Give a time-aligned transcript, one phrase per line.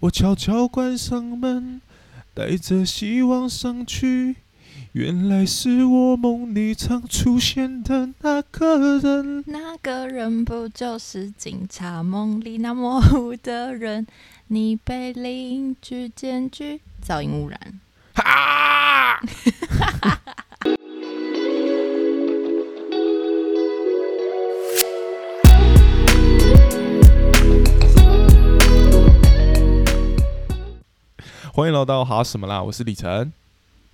[0.00, 1.82] 我悄悄关上门，
[2.32, 4.36] 带着希望上去。
[4.92, 9.44] 原来是我梦里常出现的那个人。
[9.46, 14.06] 那个人不就是警察梦里那模糊的人？
[14.46, 17.78] 你被邻居检举噪音污染。
[18.14, 19.20] 哈！
[31.52, 32.62] 欢迎来到哈什么啦？
[32.62, 33.32] 我是李晨。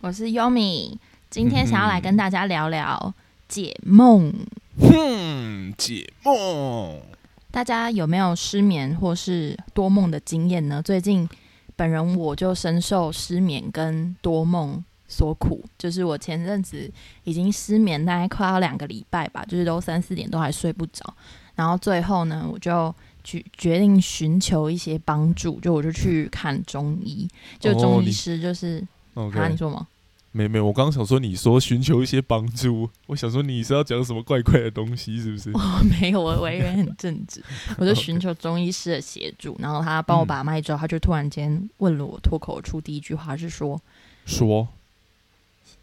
[0.03, 0.99] 我是 Yomi，
[1.31, 3.15] 今天想要来跟大家聊聊
[3.49, 4.31] 解梦。
[4.79, 7.01] 哼，解梦。
[7.51, 10.83] 大家有没有失眠或是多梦的经验呢？
[10.83, 11.27] 最近
[11.77, 16.93] 本人我就深受失眠跟多梦所苦，就是我前阵子
[17.25, 21.03] 已经失眠大概快要两个礼拜吧，就是都三四点都还睡不着，
[21.55, 22.95] 然后最后呢，我就
[23.27, 29.89] 去决定寻求一些帮助，就我就去 看中医，就中医师就是啊，你说吗？
[30.31, 35.51] 没没，我刚刚想说，你说寻求一些帮助， 我想说你是要讲什么怪怪的东西，是不是？
[35.59, 37.43] 哦没有，我为人很正直，
[37.79, 43.81] 我就寻求中医师的协助，然后他帮我把脉之后，他就突然间问了我，脱口出第一句话是说
[44.27, 44.69] ：“说，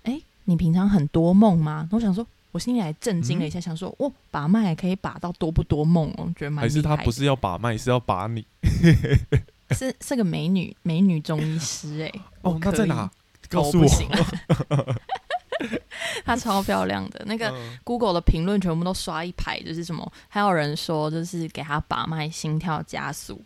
[0.04, 8.48] 哎，你平常很多梦吗？”我想说，我心里还震惊了一下，想说，哦，把脉可以把到多不多梦哦，觉得蛮还是他不是要把脉，是要把你，
[9.76, 12.12] 是是个美女美女中医师哎，
[12.44, 13.12] 哦，那在哪？
[13.50, 13.88] 告诉我，
[16.26, 17.24] 她超漂亮的。
[17.28, 20.12] 那个 Google 的评论全部都刷一排，就是什么？
[20.28, 23.44] 还有人说，就是给她把脉，心跳加速。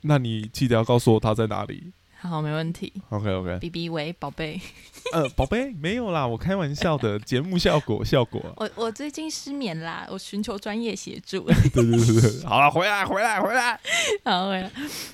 [0.00, 1.92] 那你记得要告诉我她在哪里。
[2.20, 2.92] 好，没问题。
[3.10, 3.58] OK OK。
[3.60, 4.60] B B 喂，宝贝。
[5.14, 8.42] 呃，宝贝，没有啦，我开玩笑的，节目效果效果。
[8.58, 11.44] 我我最近失眠啦，我寻求专业协助。
[11.44, 13.78] 对对对对， 好了，回来回来回来，
[14.24, 14.70] 好回来。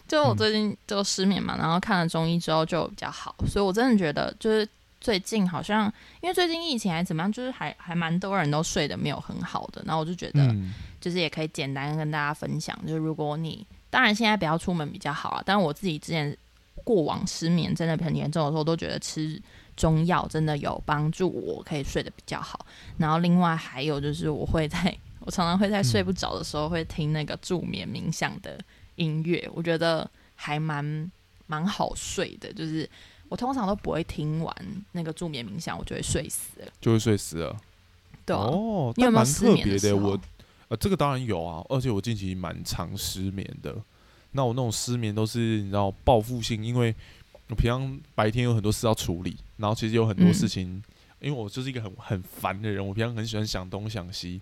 [0.09, 4.67] 就我最近就失眠嘛，然后看了中医之后就比较好，所以我真的觉得就是
[4.99, 5.85] 最近好像，
[6.23, 10.57] 因为最近疫情还怎么样，就是还还蛮多人都睡得没有很好的，然后我就觉得
[11.01, 16.37] 就是也可以简单跟大家分享，就是如果你当然现在不要出门比较好啊，但是我自己之前。
[16.85, 19.41] 过往失眠真的很严重的时候，都觉得吃
[19.77, 22.65] 中药真的有帮助，我可以睡得比较好。
[22.99, 28.59] 然后另外还有就是，我会在我常常会在睡不着的时候会听那个助眠冥想的
[28.97, 31.11] 音乐，我觉得还蛮
[31.47, 32.53] 蛮好睡的。
[32.53, 32.89] 就是
[33.29, 34.55] 我通常都不会听完
[34.93, 37.57] 那个助眠冥想，我就会睡死了，就会睡死了。
[38.27, 39.97] 对哦，你有没有失眠的？
[39.97, 40.21] 我
[40.69, 43.75] 呃，这个当然有啊，而且我近期蛮常失眠的。
[44.37, 46.95] 那我那种失眠都是你知道报复性，因为
[47.49, 50.83] 我平常白天有很多事要处理，然后其实有很多事情，
[51.21, 54.41] 因为我就是一个很很烦的人，我平常很喜欢想东想西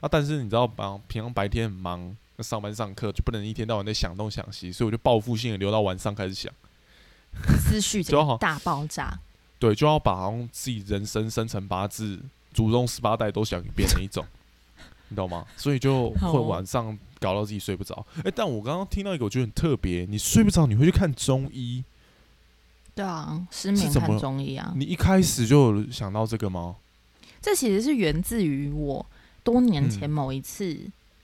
[0.00, 0.08] 啊。
[0.10, 6.52] 但是你知道，平平常白天很忙，上班上课就不能一天到晚在想东想西，所以我就报复性的留到晚上开始想，
[7.58, 9.18] 思绪就好大爆炸。
[9.58, 12.20] 对，就要把好像自己人生生辰八字、
[12.54, 14.24] 祖宗十八代都想一遍那一种，
[15.08, 15.44] 你懂吗？
[15.56, 16.98] 所以就会晚上。
[17.20, 21.82] 搞到自己睡不着，哎，但我刚刚听到一个我觉得很特别，你睡不着你会去看中医？
[22.94, 24.72] 对啊，失眠看中医啊？
[24.76, 26.76] 你一开始就有想到这个吗？
[27.42, 29.04] 这其实是源自于我
[29.42, 30.78] 多年前某一次，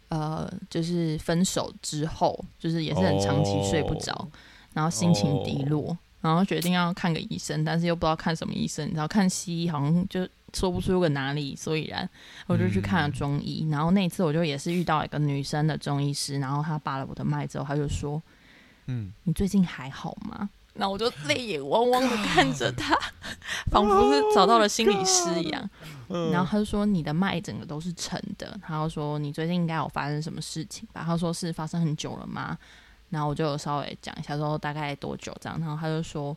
[0.08, 4.26] 呃，就是分手之后，就是也是很长期睡不着，
[4.72, 10.28] 然后心情低落，然后决定要看个医生，但是又不知道看什么医生，你知道看西医好像就。
[10.54, 12.08] 说不出个哪里所以然，
[12.46, 13.68] 我就去看了中医。
[13.70, 18.22] 然后那次我就也是遇到一个女生的中医师，然后她把了我的脉之后，她就说
[18.86, 22.98] ：“嗯，你最近还好吗？”那我就泪眼汪汪的看着他，
[23.70, 25.70] 仿佛是找到了心理师一样。
[26.32, 32.58] 然后她就说：“你的脉整个都是沉的。”然后说：“你最近应该有发生什么事情吧？”她说：“是发生很久了吗？”
[33.10, 35.58] 然后我就稍微讲一下说大概多久这样。
[35.60, 36.36] 然后她就说。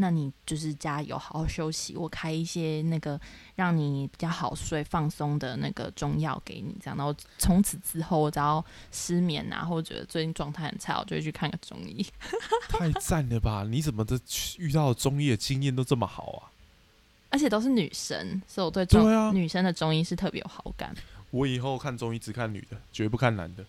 [0.00, 1.96] 那你就是加油，好好休息。
[1.96, 3.20] 我开一些那个
[3.54, 6.96] 让你比较好睡、放松的那个中药给你，这样。
[6.96, 12.04] 然后从此之后，我只要失眠啊，或者觉得最近状态很差，我就会去看个中医。
[12.68, 13.64] 太赞了吧！
[13.68, 14.18] 你怎么的
[14.58, 16.50] 遇到中医的经验都这么好啊？
[17.28, 20.92] 而且都是女生，所以我对中女生的中医是特别有好感。
[21.30, 23.64] 我以后看中医只看女的，绝不看男的。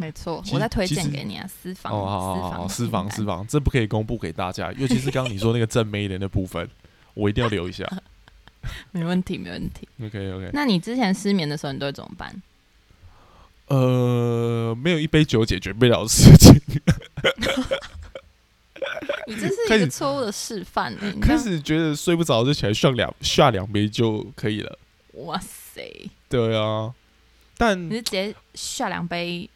[0.00, 6.66] 没错，我在推荐给你啊，私房哦，私房私房私房，这不可以公布给大家，尤其是刚刚你说那个正妹的那部分，
[7.14, 7.84] 我一定要留一下。
[8.92, 9.88] 没问题，没问题。
[10.00, 10.50] OK OK。
[10.52, 12.42] 那你之前失眠的时候，你都会怎么办？
[13.66, 16.54] 呃，没有一杯酒解决不了的事情。
[19.26, 21.00] 你这是一个错误的示范呢。
[21.20, 24.78] 开始觉得睡不着就起来上两下两杯就可以了。
[25.14, 26.08] 哇塞！
[26.28, 26.94] 对啊，
[27.56, 29.50] 但你是直接下两杯。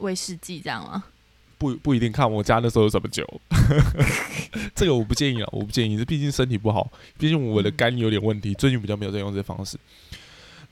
[0.00, 1.04] 威士忌这样吗？
[1.58, 3.22] 不不一定看我家那时候有什么酒，
[4.74, 9.78] 这个我不建议啊，我不建议，这毕竟身体不好，毕竟我的肝有点问题，最近比较没有在用这方式。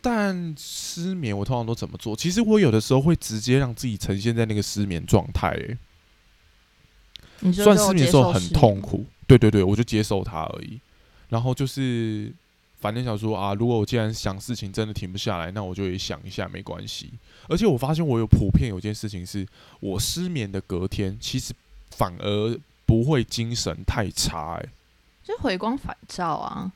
[0.01, 2.17] 但失眠我通常都怎么做？
[2.17, 5.49] 其实我有的时候会直接让自己呈现在那个失眠状态，
[7.43, 10.81] 哎，算失眠的时候很痛苦，对对对，我就接受它而已。
[11.29, 12.33] 然后就是
[12.81, 17.11] 反正想说啊，如果我既然想事情真的停不下来，那我就也想一下，没关系。
[17.49, 19.47] 而且我发现我有普遍有件事情是，
[19.81, 21.53] 我失眠的隔天其实
[21.91, 24.67] 反而不会精神太差，哎，
[25.25, 26.73] 就回光返照啊。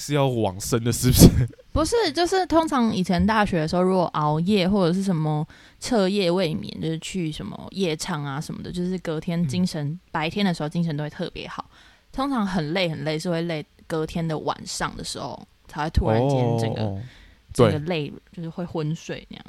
[0.00, 1.28] 是要往生的，是不是？
[1.74, 5.44] 不是，就是通常以前大学的时候，如果熬夜或者是什么
[5.80, 11.68] 彻夜未眠，就是去什么夜场啊什么的，就是隔天精神，白天的时候精神都会特别好。
[12.12, 15.36] 通常很累很累，是会累隔天的晚上的时候
[15.66, 17.02] 才会突然间整个
[17.52, 19.44] 整个累，就是会昏睡那样。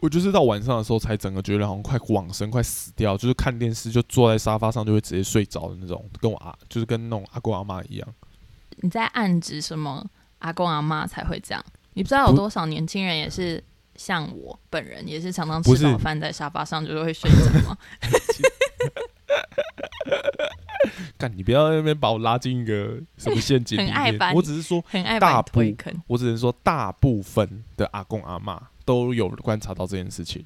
[0.00, 8.14] 我就是到晚上的时候才整个觉得好像快往生、快死掉，就是看电视就坐在沙发上就会直接睡着的那种，跟我阿就是跟那种阿公阿妈一样。
[8.76, 10.04] 你在暗指什么？
[10.40, 11.64] 阿公阿妈才会这样？
[11.94, 13.62] 你不知道有多少年轻人也是
[13.96, 17.78] 像我本人，也是常常吃早饭在沙发上就会睡着吗？
[21.18, 24.18] 干，你不要那边把我拉进一个什么陷阱里面。
[24.34, 25.94] 我只是说，很爱大部坑。
[26.06, 30.44] 我只能说，大部分的阿公阿妈都有观察到这件事情。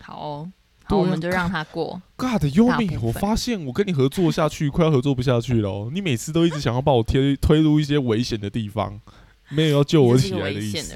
[0.00, 0.48] 好。
[0.90, 2.02] 我们就让他过。
[2.16, 5.88] God，优米，我发现我跟你合作下去， 快要合作不下去了。
[5.90, 9.00] 你每次都一直想要把我推推入一些危险的地方，
[9.48, 10.94] 没有要救我起来的意思。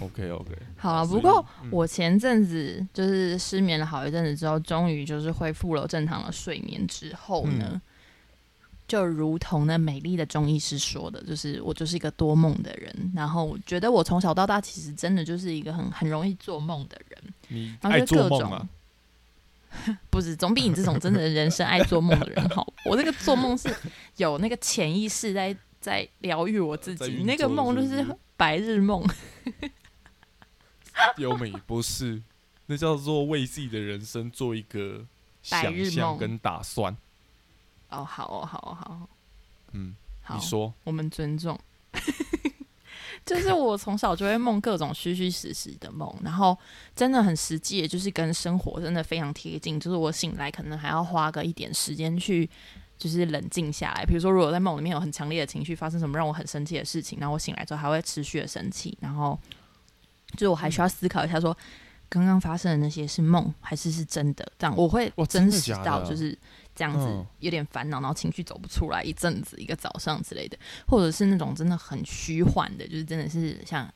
[0.00, 1.06] OK OK，好了。
[1.06, 7.80] 不过我前阵子就是失眠了好一阵子之后，终于就是恢复了正常的睡眠之后呢，
[8.86, 13.12] 就如同那美丽的中医师说的，就是我就是一个多梦的人。
[13.14, 17.34] 然后我觉得我从小到大其实真的就是一个很很容易做梦的人。
[17.48, 18.68] 你爱做梦吗？
[20.10, 22.66] 不是，总比你这种真的人生爱做梦的人好。
[22.88, 23.68] 我那个做梦是
[24.16, 28.06] 有那个潜意识在在疗愈我自己，你那个梦就是
[28.36, 29.06] 白日梦。
[31.18, 32.22] 优美不是，
[32.66, 35.04] 那叫做为自己的人生做一个
[35.42, 36.96] 想象跟打算。
[37.90, 39.08] 哦，好哦，好哦，好。
[39.72, 39.94] 嗯，
[40.30, 41.58] 你说，我们尊重。
[43.24, 46.56] 就是我从小就会梦各种虚虚实实的梦，然后
[46.94, 49.80] 真的很实际，就是跟生活真的非常贴近。
[49.80, 52.48] 就是我醒来可能还要花个一点时间去，
[52.96, 54.04] 就是冷静下来。
[54.04, 59.36] 比如说，如果在梦里面有很强烈的情绪，发生什么让我很生气的事情，然后我醒来之后还会持续的生气，然后
[60.36, 61.56] 就我还需要思考一下，说
[62.08, 64.50] 刚刚发生的那些是梦还是是真的？
[64.58, 66.38] 这样我会真实到就是。
[66.78, 67.08] 这样子
[67.38, 73.90] 有点烦恼，然后情绪走不出来一阵子，一个早上之类的，或者是那种真的很虚幻的，就是真的是像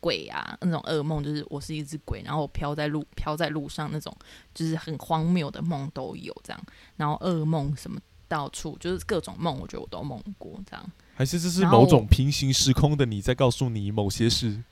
[0.00, 4.12] 鬼啊那种噩梦，就是我是一只鬼，然后我飘在路飘在路上那种，
[4.52, 6.60] 就是很荒谬的梦都有这样。
[6.96, 7.96] 然后噩梦什么
[8.26, 10.84] 到处就是各种梦，我觉得我都梦过这样。
[11.14, 14.64] 还是这是某种平行时空的你在告诉你某些事？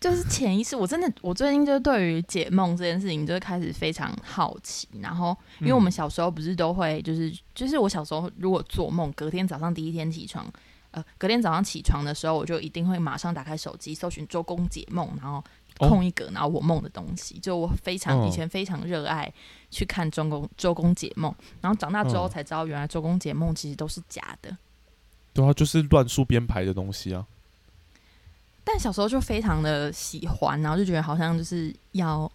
[0.00, 4.88] 就是潜意识，我真的，我最近就对于解梦这件事情，就是开始非常好奇。
[5.02, 10.50] 然后，因为我们小时候不是都会，就是就是我小时候如果做梦，隔天早上第一天起床，
[10.92, 15.44] 呃，隔天早上起床的时候，我就一定会马上打开手机搜寻周公解梦，然后
[15.76, 17.38] 空一格，然后我梦的东西。
[17.38, 19.30] 就我非常以前非常热爱
[19.70, 24.56] 去看周公周公解梦，然后长大之后才知道，原来周公解梦其实都是假的。
[25.34, 27.26] 对啊，就是乱数编排的东西啊。
[28.72, 32.30] 但小时候就非常的喜欢，然后就觉得好像就是要，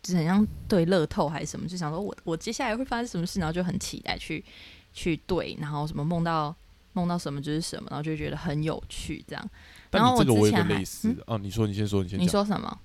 [0.00, 4.44] 就是很像对乐透还是什么，就想说我我接下来会发生什么事，然后就很期待去
[4.92, 6.54] 去对，然后什么梦到
[6.92, 9.50] 梦到什么就是什么，然后就觉得很有趣这样。
[9.90, 12.78] 然后这个我有个类似的哦，你说你先说，你先你说什么？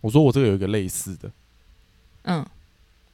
[0.00, 1.30] 我说我这个有一个类似的，
[2.22, 2.46] 嗯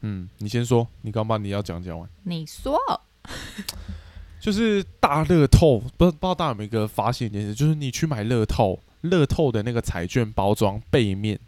[0.03, 2.09] 嗯，你先说，你刚把你要讲讲完。
[2.23, 2.79] 你说，
[4.41, 8.79] 就是大乐透，不不知道大家有没有一个发现一件事，就是你去买乐透。
[9.03, 11.39] 乐透的那个彩券包装背面，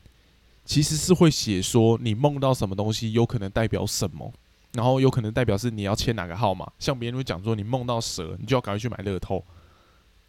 [0.64, 4.32] 其实是会写说你梦到什么东西，有可能代表什么，
[4.72, 6.70] 然后有可能代表是你要签哪个号码。
[6.78, 9.44] 像别人会讲说你梦到蛇，你就要赶快去买乐透，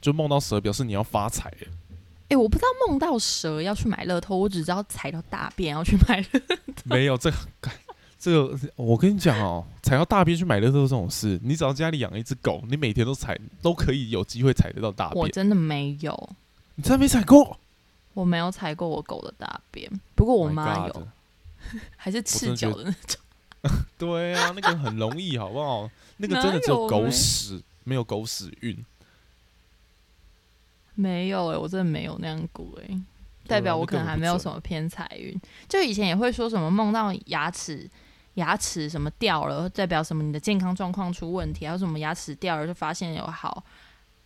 [0.01, 1.68] 就梦到蛇表示你要发财了。
[2.30, 6.56] 哎，我不知道梦到蛇要去买乐透，我只知道踩到大便要去买乐透。
[6.84, 7.38] 没有这个，
[8.18, 15.22] 这个我跟你讲哦，踩到大便去买乐透这种事，你只要家里养一只狗，你每天都踩都可以有机会踩得到大便。
[15.22, 16.30] 我真的没有。
[16.75, 17.60] 你真没踩过？
[18.13, 21.08] 我没有踩过我狗的大便，不过我妈有，
[21.98, 23.20] 还是赤脚的那种。
[23.98, 25.89] 对啊，那个很容易，好不好？
[26.18, 28.86] 那个真的只有狗屎，没有狗屎运。
[30.96, 33.01] 没有哎，我真的没有那样过哎。
[33.48, 34.56] 代表我可能还没有什么。
[34.56, 35.36] 么偏财运。
[35.68, 37.89] 就以前也会说什么梦到牙齿
[38.36, 43.63] 牙齿什么掉了，代表什么你的健康状况出问题，还有什么牙齿掉了就发现有好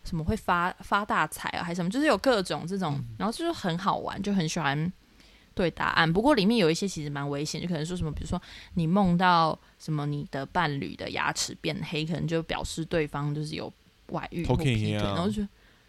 [0.08, 4.92] 什么会发发大财啊，还是什么，就是有各种这种，然后就是很好玩，就很喜欢
[5.54, 6.12] 对答案。
[6.12, 8.42] 不过里面有一些其实蛮危险，就可能说什么，比如说
[8.76, 13.72] 你梦到什么你的伴侣的牙齿变黑，可能就表示对方就是有
[14.08, 15.42] 外遇或偷看劈腿，啊然后就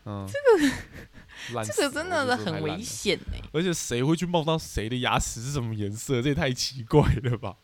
[0.04, 2.82] 嗯， 这个这个真的是很危。
[2.82, 6.20] 险哎、而且谁会去梦到谁的牙齿是什么颜色？
[6.20, 7.56] 这也太奇怪了吧！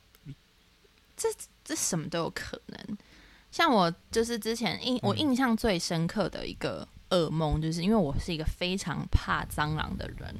[1.17, 1.29] 这
[1.65, 2.99] 这什么都有可能。
[3.55, 10.35] 像我就是之前印我嗯印象最深刻的一个噩梦，就是因为我是一个非常怕蟑螂的人，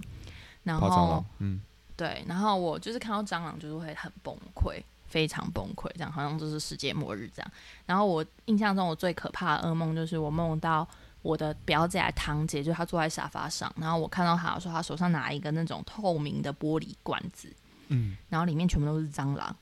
[0.65, 1.61] 然后怕蟑螂，嗯，
[1.97, 7.49] 对，然后我就是看到蟑螂就是会很崩溃，非常崩溃，这样好像就是世界末日这样。
[7.87, 10.85] 然后我印象中我最可怕的噩梦就是我梦到
[11.23, 17.49] 我的表姐还堂姐，就是她坐在沙发上，然后我看到她说她手上拿一个那种透明的玻璃罐子，
[17.91, 19.57] 嗯，然后里面全部都是蟑螂。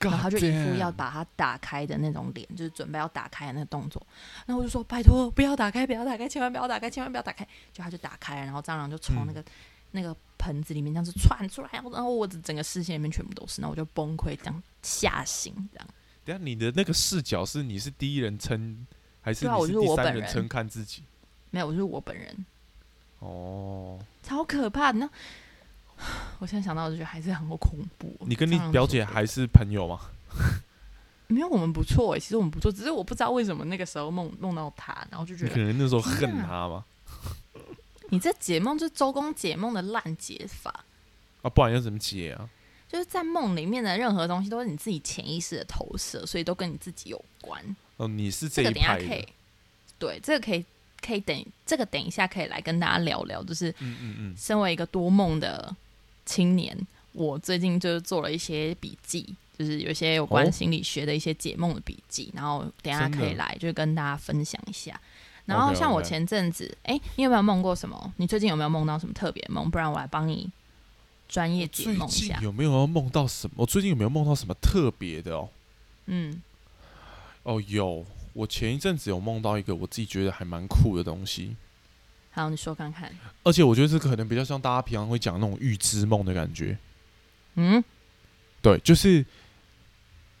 [0.00, 4.00] 然后他就一副要把它打开的那种脸，就是准备要打开的那个动作。
[4.46, 9.44] 然后我就说：“拜托，不要打开，不要打开，千万不要打开，千万不要打开。”就他就打开了，然后蟑螂就从那个、
[9.90, 15.88] 那个盆子里面这样子窜出来，然后我的整个视线里面全部都是，然后我就崩溃，这样吓醒，这样。
[16.24, 18.86] 等一下你的那个视角是你是第一人称，
[19.20, 21.02] 还是是第就是我本人三人称看自己？
[21.50, 22.46] 没有，我就是我本人，
[23.20, 24.98] 哦，超可怕的。
[24.98, 25.10] 那
[26.38, 28.16] 我现在想到我就觉得还是很恐怖。
[28.26, 30.00] 你跟你表姐还是朋友吗？
[31.28, 36.84] 没有，我们不错哎，其实我们不错，只是我不知道为什么那个时候梦梦到他，然后就觉得你可能那时候恨哪他吗？
[38.10, 40.84] 你这解梦就是周公解梦的烂解法。
[41.42, 42.48] 啊，不然要怎么解啊？
[42.88, 47.62] 就是在梦里面的任何东西都是你自己潜意识的投射，所以都跟你自己有关。
[47.98, 49.28] 哦，你是这个这一派的等一下可以，，
[49.98, 50.64] 对，这个可以
[51.02, 55.76] 可以等这个等一下可以来跟大家聊聊，就是嗯嗯嗯，身为一个多梦的
[56.28, 56.76] 青年，
[57.12, 65.00] 我最近就是做了一些笔记，就是有一些有关哦心理学的一些解梦的笔记，然后等下可以来就是跟大家分享一下。
[65.46, 68.12] 然后像我前阵子，哎、你有没有梦过什么？
[68.18, 69.70] 你最近有没有梦到什么特别梦？
[69.70, 70.50] 不然我来帮你
[71.26, 72.38] 专业解梦一下。
[72.42, 73.54] 有没有梦到什么？
[73.56, 75.48] 我最近有没有梦到什么特别的哦？
[76.04, 76.42] 嗯，
[77.44, 78.04] 哦，有，
[78.34, 81.56] 我前一阵子有梦到一个我自己觉得还蛮酷的东西，
[82.38, 83.10] 好，你说看看。
[83.42, 86.78] 而且我觉得这可能比较像大家平常会讲那种预知梦的感觉。
[87.56, 87.82] 嗯，
[88.62, 89.24] 对，就是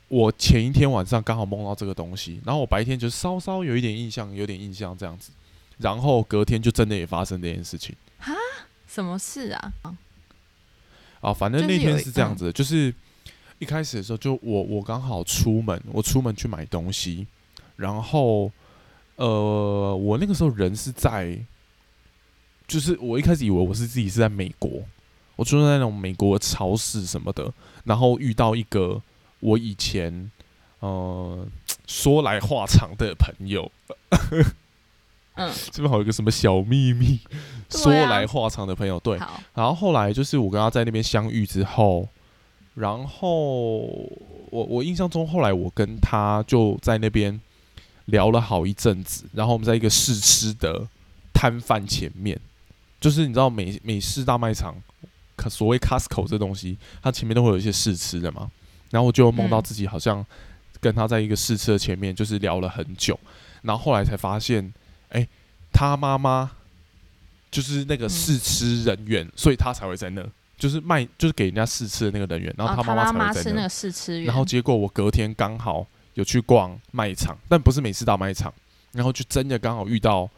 [0.06, 5.32] 我前一天晚上刚好梦到这个东西，然后我白天就稍稍有一点印象，有点印象这样子，
[5.78, 7.96] 然后隔天就真的也发生这件事情
[8.86, 9.72] 什么事啊？
[11.20, 11.34] 啊。
[11.34, 12.94] 反正那天是这样子的，就是
[13.58, 17.26] 一开始的时候，就我我刚好出门，我出门去买东西，
[17.74, 18.52] 然后
[19.16, 21.36] 呃，我那个时候人是在，
[22.68, 24.70] 就是我一开始以为我是自己是在美国，
[25.36, 27.52] 我住在那种美国超市什么的，
[27.84, 29.00] 然后遇到一个
[29.40, 30.30] 我以前
[30.80, 31.46] 呃
[31.86, 33.72] 说来话长的朋友，
[35.34, 42.06] 嗯， 这边还有一个什么小秘密，啊说来话长的朋友，对，好，然后后来就是我跟他在那边相遇之后，
[42.74, 43.78] 然后
[44.50, 47.40] 我我印象中后来我跟他就在那边
[48.04, 50.86] 聊了好一阵子，然后我们在一个试吃的
[51.32, 52.38] 摊贩前面，
[53.00, 54.74] 就是你知道美美式大卖场，
[55.36, 58.50] 可所谓 Costco 这东西，它前面都会有一些试吃的嘛，
[58.90, 59.62] 然后我就梦到嗯。
[59.62, 60.24] 自己好像
[60.80, 63.18] 跟他在一个试吃的前面，就是聊了很久，
[63.62, 64.72] 然后后来才发现，
[65.10, 65.26] 哎，
[65.72, 66.50] 他妈妈
[67.50, 68.10] 就是那个嗯。
[68.10, 70.24] 试吃人员，所以他才会在那，
[70.58, 73.68] 就是卖就是给人家试吃的那个人员，然后哦他妈妈才会在那个。
[73.68, 78.52] 试吃员，然后结果我隔天刚好有去逛卖场，但不是美式大卖场，
[78.92, 80.28] 然后就真的刚好遇到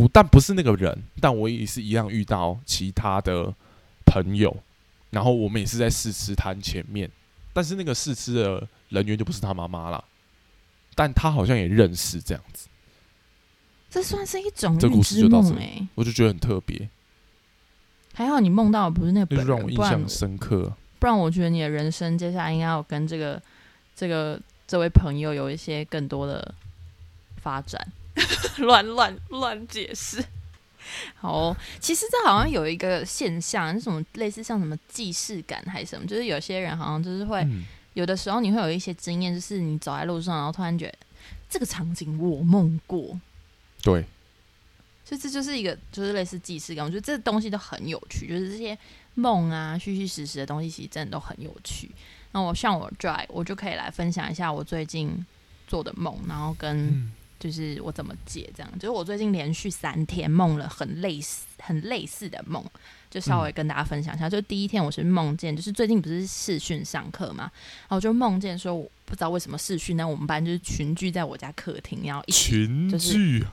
[0.00, 3.52] 不，但不是那个人，但我也是一样遇到其他的
[4.06, 4.56] 朋友，
[5.10, 7.10] 然后我们也是在试吃摊前面，
[7.52, 10.02] 但是那个试吃的人员就不是他妈妈了，
[10.94, 12.68] 但他好像也认识这样子，
[13.90, 15.54] 这算是一种这故事就到这。
[15.94, 16.88] 我就觉得很特别，
[18.14, 20.72] 还好你梦到的不是那个本人，那就让我印象深刻。
[20.98, 23.40] 不然我觉得你的人生接下来应该要跟这个
[23.94, 26.54] 这个这位朋友有一些更多的
[27.36, 27.86] 发展。
[28.58, 30.24] 乱乱乱解释。
[31.14, 40.94] 好哦、其实这好像有一个现象，是什么类似像什么既视感还是什么，就是有些人好像就是会、嗯，有的时候你会有一些经验，就是你走在路上，然后突然觉得
[41.48, 43.16] 这个场景我梦过，
[43.82, 44.04] 对，
[45.04, 46.84] 所以这就是一个就是类似既视感。
[46.84, 48.76] 我觉得这东西都很有趣，就是这些
[49.14, 51.88] 梦啊、虚虚实实的东西，其实真的都很有趣。
[52.32, 55.24] 那我像我 Dry，我就可以来分享一下我最近
[55.68, 58.72] 做的梦，然后跟嗯，就是我怎么解这样。
[58.78, 62.64] 就是我最近连续三天梦了很类似、很类似的梦，
[63.10, 64.30] 就稍微跟大家分享一下。
[64.30, 67.50] 就第一天我是梦见，就是最近不是视讯上课嘛，
[67.88, 73.44] 然后我就梦见说，我不知道为什么视讯，那我们班就是群聚在我家客厅，然后一起群就是聚，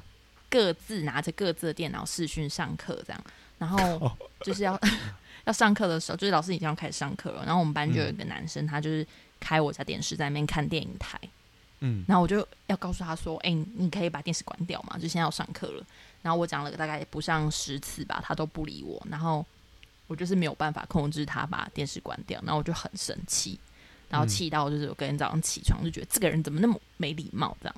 [0.49, 3.23] 各自拿着各自的电脑视讯上课这样，
[3.57, 4.79] 然后就是要
[5.45, 9.07] 要上课的时候，就是老师已经要开始上课了，然后我们班就有一个男生，他就是
[9.39, 11.17] 开我家电视在那边看电影台，
[11.79, 15.83] 嗯，然后我就要告诉他说：“哎、你可以把电视关掉嘛，就现在要上课了。”
[16.23, 19.45] 然后我讲了大概不上十次吧，他都不理我，然后
[20.07, 23.59] 我就是没有办法控制他把电视关掉，然后我就很生气，
[24.09, 27.75] 然后嗯气到就是我隔天早上起床就觉得这个人怎么那么没礼貌这样。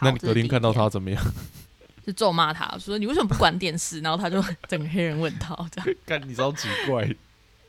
[0.00, 1.22] 那你隔天看到，他怎么样？
[2.06, 5.98] 就咒骂他说：“你为什么不关电视？”然后他就整个黑人问号这样。
[6.06, 7.08] 干你超奇怪，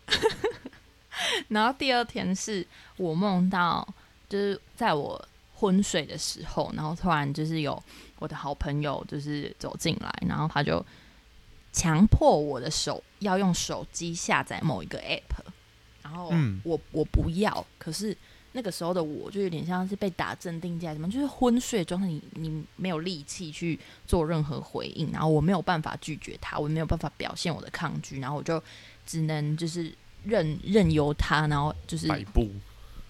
[1.50, 2.66] 然后第二天是
[2.98, 3.88] 我梦到，
[4.30, 5.24] 就是在我
[5.56, 7.82] 昏睡的时候，然后突然就是有
[8.20, 10.86] 我的好朋友就是走进来，然后他就
[11.74, 15.44] 强迫我的手要用手机下载某一个 app，
[16.04, 16.60] 然后嗯。
[16.64, 18.16] 我我不要，可是
[18.54, 28.62] 那个时候的我就有点像是被打镇定剂还是什么，就是昏睡的状态，你你没有力气去做任何回应，然后我没有办法拒绝他，我没有办法表现我的抗拒，然后我就
[29.06, 29.94] 只能就是
[30.24, 32.50] 任任由他，然后就是摆布，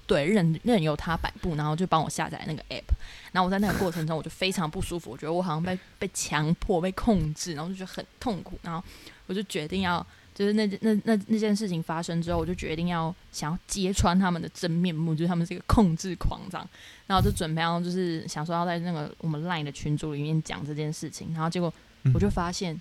[0.08, 2.90] 对任任由他摆布，然后就帮我下载那个 app，
[3.32, 8.84] 然后我在那个过程中我就非常不舒服，我觉得我好像被被强迫、被控制，然后就觉得很痛苦，然后
[9.28, 10.04] 我就决定要。
[10.38, 16.70] 就是那那那那件事情发生之后，我就决定要想要揭穿他们的真面目，就是他们是一个控制狂这样。
[17.08, 21.74] 然后就准备要就是想说要在那个我们 LINE 的群组里面讲这件事情，然后结果
[22.04, 22.80] 嗯我就发现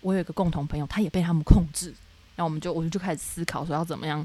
[0.00, 1.88] 我有一个共同朋友，他也被他们控制，
[2.36, 4.24] 然后我们就我就就开始思考说要怎么样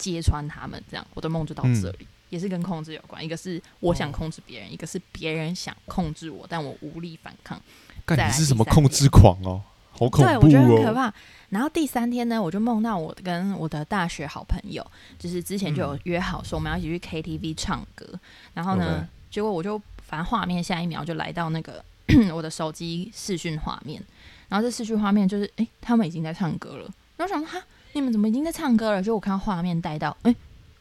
[0.00, 3.22] 揭穿他们，这样我的梦就到这里，也是跟控制有关。
[3.24, 7.60] 一个是我想控制别人，一个是别人想控制我，但我无力反抗。
[8.06, 9.62] 干你是什么控制狂哦？
[9.92, 10.94] 好恐对，我觉得很可哦！
[10.94, 11.14] 怕。
[11.50, 14.84] 然后第三天呢，我就梦到我跟我的大学好朋友，
[15.18, 18.06] 就是之前就有嗯约好说我们要一起去 KTV 唱歌，
[18.54, 21.84] 然后呢结果我就反正画面下一秒就来到那个
[22.32, 24.02] 我的手机视讯画面，
[24.48, 26.84] 然后这视讯画面就是诶，他们已经在唱歌了，
[27.16, 29.02] 然后我想说哈，你们怎么已经在唱歌了？
[29.02, 30.34] 就我看到画面带到，诶，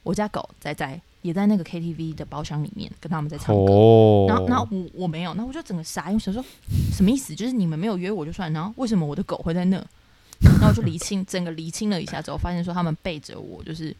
[0.03, 3.71] 我家狗仔仔也在那个 KTV 的包厢里面跟他们在唱歌。
[3.73, 6.43] 哦，然后，然后我我没有，那我就整个傻眼，我想说
[6.93, 7.33] 什么意思？
[7.35, 9.77] 就是你们没有约我就算，然后为什么我的狗会在那？
[10.41, 13.93] 然后我就厘清整个厘清了一下之后，发现说他们背着我，就是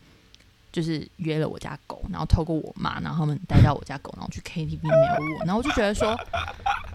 [0.71, 6.17] 就是约了我家狗，然后透过我妈，然后他们带到我家狗，然后去 KTV 没有我，然后我就觉得说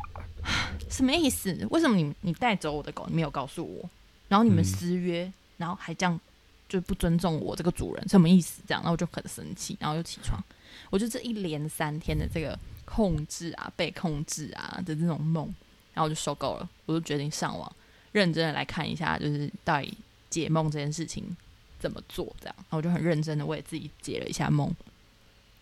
[0.88, 1.54] 什么意思？
[1.70, 3.90] 为什么你你带走我的狗，你没有告诉我？
[4.28, 6.18] 然后你们嗯私约，然后还这样
[6.68, 8.62] 就不尊重我这个主人，什么意思？
[8.66, 10.42] 这样，然后我就很生气，然后又起床。
[10.90, 15.46] 我就这一连三天的这个控制啊、被控制啊的这种梦，
[15.92, 17.70] 然后我就受够了，我就决定上网
[18.12, 19.96] 认真的来看一下，就是到底
[20.28, 21.24] 解梦这件事情
[21.78, 24.74] 怎么做，这样，然后我就很认真的为自己解了一下梦。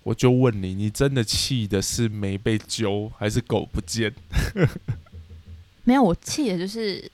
[0.04, 4.12] 我就问你，你真的气的是没被揪，还是狗不见？
[5.84, 7.10] 没有，我气的就是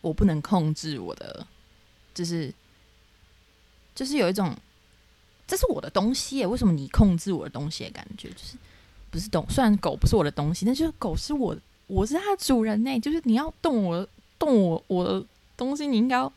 [0.00, 1.46] 我不能控制我的，
[2.20, 2.52] 就是
[3.94, 4.54] 就是有一种
[5.46, 8.28] 这是我的东西耶，为什么你控制我的东西的感觉？
[8.28, 8.58] 就是
[9.10, 9.42] 不是动？
[9.48, 11.56] 虽然狗不是我的东西，但就是狗是我，
[11.86, 13.00] 我是它的主人呢。
[13.00, 14.06] 就是你要动我
[14.38, 15.24] 动我我的
[15.56, 16.30] 东西，你应该要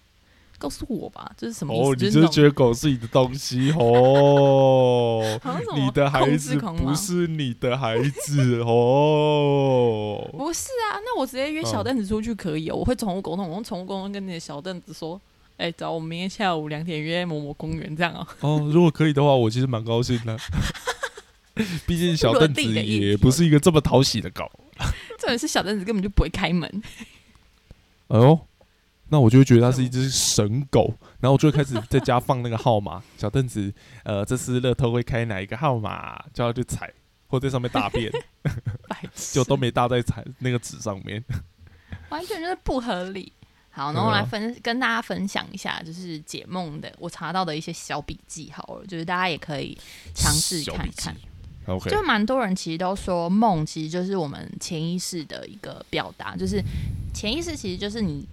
[0.57, 1.31] 告诉我吧？
[1.37, 1.83] 这是什么意思？
[1.83, 5.21] 哦，你就就是是觉得得狗是你的东西哦，
[5.75, 10.27] 你的孩子不是你的孩子哦。
[10.33, 10.97] 不是啊？
[11.03, 12.77] 那我直接约小凳子出去可以哦。
[12.77, 15.21] 我会宠物沟通，我用宠物沟通跟你的小凳子说。
[15.63, 18.27] 哎、找我们明天下午两点约某某公园，这样哦。
[18.41, 20.37] 哦，如果可以的话，我其实蛮高兴的。
[21.87, 24.51] 毕竟小凳子也不是一个这么讨喜的狗。
[25.17, 26.69] 重点是小凳子根本就不会开门，
[28.09, 28.37] 哎呦，
[29.07, 33.01] 那我就会觉得它是一只神狗，然后我就会开始在家放那个号码。
[33.17, 33.73] 小凳子，
[34.03, 36.91] 呃，这次乐透会开哪一个号码，叫它去踩，
[37.27, 38.11] 或在上面大便，
[39.31, 41.23] 就都没搭在踩那个纸上面。
[42.09, 43.31] 完全就是不合理。
[43.75, 49.75] 好，然后来分、跟大家分享一下，就是解梦的我查到的一些小笔记，好了，就是大家也可以
[50.13, 51.15] 尝试看看。
[51.89, 56.61] 就蛮多人其实都说梦其实就是我们潜意识的一个表达，就是
[57.13, 58.27] 潜意识其实就是你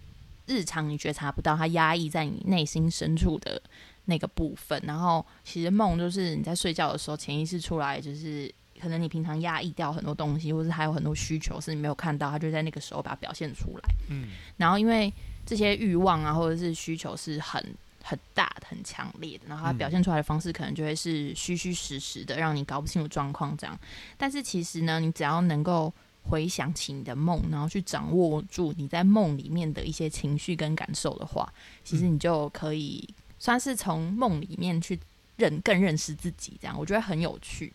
[0.46, 3.62] 日常你觉察不到它压抑在你内心深处的
[4.07, 13.94] 那个部分，然后其实梦就是你在睡觉的时候潜意识出来，就是可能你平常压抑掉很多东西，或是还有很多需求是你没有看到，它就在那个时候把它表现出来。
[14.09, 14.26] 嗯，
[14.57, 15.12] 然后因为
[15.51, 17.61] 这些欲望啊，或者是需求是很
[18.05, 23.77] 很大的、很强烈的，然后它嗯表现出来的方式可能就会是虚虚实实的，让你搞不清楚状况这样。
[24.17, 33.09] 但是其实呢，你只要能够回想起你的梦，然后去掌握住你在梦里面的一些情绪跟感受的话，其实你就可以
[33.41, 34.97] 算是从梦里面去
[35.37, 36.57] 认更认识自己。
[36.61, 37.73] 这样我觉得很有趣。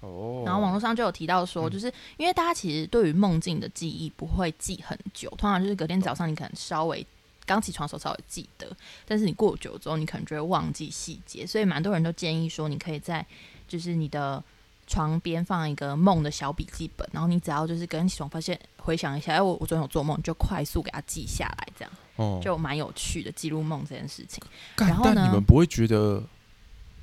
[0.00, 7.04] 哦，然后网络上就有提到说，就是因为大家其实对于梦境的记忆不会记很久，通常就是隔天早上你可能稍微
[7.44, 8.70] 刚起床的时候稍微记得，
[9.04, 13.26] 但是你过久之后你可能就会忘记细节，所以蛮多人都建议说，你可以在
[13.66, 14.42] 就是你的
[14.86, 24.42] 床边放一个梦的小笔记本，然后你只要就是隔天起床发现回想一下，哎，我我昨天有做梦，就快速给它记下来，这样哦，就蛮有趣的记录梦这件事情。
[24.76, 26.22] 然后呢你们不会觉得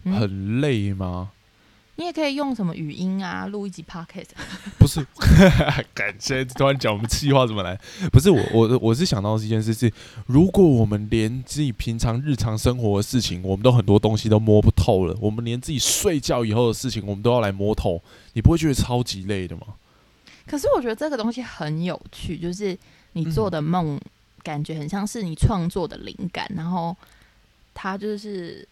[0.03, 1.31] 嗯很累吗？
[1.97, 4.29] 你也可以用什么语音啊，录一集 podcast。
[4.77, 5.05] 不是，
[5.93, 7.79] 感谢突然讲我们气话怎么来？
[8.11, 9.91] 不是我，我我是想到一件事是，
[10.25, 18.01] 如果我们连自己平常日常生活的事情，我们都很多东西都摸不透了，我们连自己睡觉以后的事情，我们都要来摸透，
[18.33, 19.67] 你不会觉得超级累的吗？
[20.45, 22.77] 可是我觉得这个东西很有趣，就是
[23.13, 23.99] 你做嗯的梦，
[24.43, 26.95] 感觉很像是你创作的灵感，然后
[27.73, 28.67] 它就是，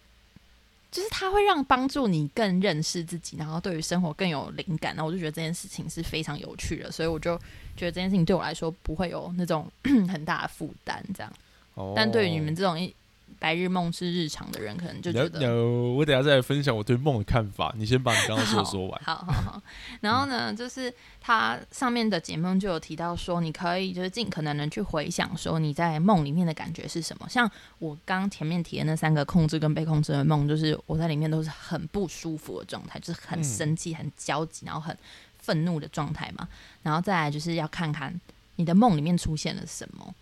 [0.94, 4.94] 就是它会让帮助你更认识自己，然后对于生活更有灵感。
[4.94, 7.36] 然后我就觉得这件事情是非常有趣的，所以我就
[7.76, 9.68] 觉得这件事情对我来说不会有那种
[10.08, 11.32] 很大的负担，这样。
[11.74, 12.94] 哦但对于你们这种一
[13.38, 15.54] 白日梦是日常的人，可能就觉得
[15.94, 17.74] 我等下再来分享我对梦的看法。
[17.76, 19.00] 你先把你刚刚说的说完。
[19.04, 19.62] 好好好，
[20.00, 27.28] 然后呢，就是它上面的解梦就有提到说，你可以就是尽可能的去回想说你在梦里面的感觉是什么。
[27.28, 34.96] 像我刚前面提的那三个控制跟被控制的梦，就是我在里面都是很不舒服的状态，就是很嗯生气、很焦急，然后很
[35.38, 36.48] 愤怒的状态嘛。
[36.82, 38.18] 然后再来就是要看看
[38.56, 40.14] 你的梦里面出现了什么，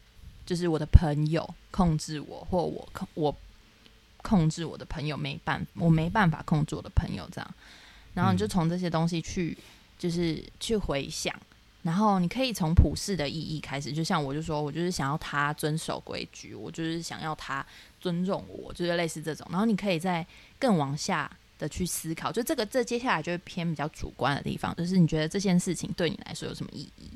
[0.52, 3.34] 就是我的朋友控制我，或我控我
[4.20, 7.54] 控制我的朋友没办我没办法控制我的朋友这样。
[8.12, 9.56] 然后你就嗯从这些东西去，
[9.98, 11.34] 就是去回想，
[11.80, 17.64] 然后你可以从普世的意义开始，就像我就说，我就是想要他遵守规矩，我就是想要他
[17.98, 19.46] 尊重我，就是类似这种。
[19.50, 20.26] 然后你可以再
[20.58, 27.08] 更往下的去思考，就这个这接下来就会偏比较主观的地方，就是你觉得这件事情对你来说有什么意义？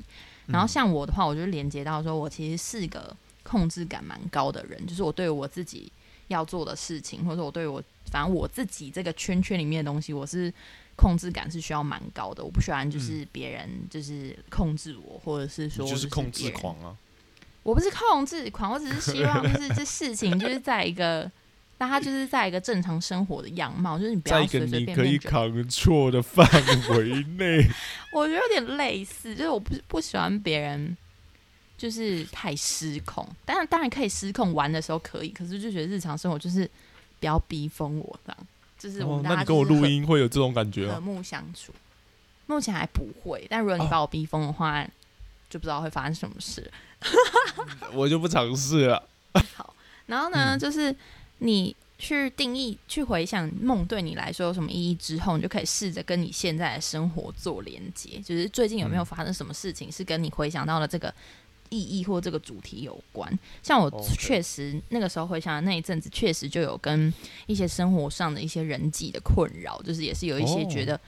[0.47, 3.13] 然后像我的话，我就连接到说，我其实是个
[3.47, 5.89] 控制感蛮高的人，就是我对我自己
[6.27, 7.81] 要做的事情，或者我对我
[8.11, 10.53] 反正我自己这个圈圈里面的东西，我是
[10.97, 12.43] 控制感是需要蛮高的。
[12.43, 16.97] 我不喜欢就是别人就是控制我，或者是说就是控制狂啊！
[17.63, 21.31] 我不是控制狂，我只是希望 就是这事情就是在一个，
[21.77, 25.29] 那他就是在一个正常生活的样貌，就是你不在一个要随随你可以便便就。
[25.29, 26.45] 扛错的范
[26.89, 27.65] 围内，
[28.11, 30.95] 我觉得有点类似，就是我不不喜欢别人
[31.77, 36.69] 就是太失控，当然当然可以失控玩的时候可以，可是就觉得日常生活就是
[37.19, 38.47] 不要逼疯我这样，
[38.79, 40.99] 就是我哦们，大家那你跟我录音会有这种感觉和啊？
[40.99, 41.71] 睦相处。
[42.47, 44.81] 目前还不会，但如果你把我逼疯的话，
[45.49, 46.71] 就不知道会发生什么事。
[47.93, 49.03] 我就不尝试了。
[49.53, 49.73] 好
[50.05, 50.95] 然后呢，嗯就是
[51.39, 58.17] 你去定义、去回想梦对你来说有什么意义之后，你就可以试着跟你现在的生活做连接。
[58.19, 61.13] 就是最近有没有嗯发生什么事情是跟你回想到了这个
[61.69, 63.31] 意义或这个主题有关？
[63.61, 67.13] 像我确实那个时候回想那一阵子，确实就有跟
[67.45, 70.99] 一些生活上的一些人际的困扰，就是也是有一些哦觉得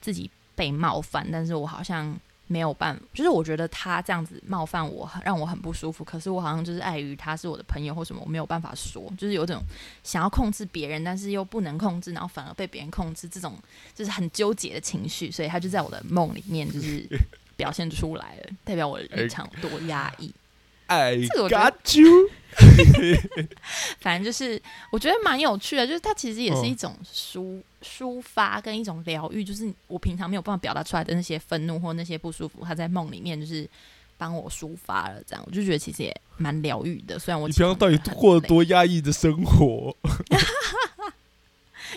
[0.00, 2.18] 自己被冒犯，但是我好像。
[2.50, 6.02] 没有办法，就是我觉得他这样子冒犯我，让我很不舒服。
[6.02, 9.62] 可是我好像就是碍于他是我的朋友或什么，我没有办法说，就是有种
[10.02, 13.54] 想要控制别人，但是又不能控制，然后反而被别人控制，这种
[13.94, 15.30] 就是很纠结的情绪。
[15.30, 17.06] 所以他就在我的梦里面就是
[17.58, 20.32] 表现出来了，代表我的日常多压抑。
[20.86, 22.30] I got you。
[24.00, 33.68] 反正就是我觉得蛮有趣的，就是它其实也是嗯一种抒抒发跟一种疗愈，就是我平常没有办法表达出来的那些愤怒或那些不舒服，他在梦里面就是
[34.16, 37.18] 帮我抒发了，这样我就觉得其实也蛮疗愈的。
[37.18, 39.94] 虽然我你平常到底过得多压抑的生活？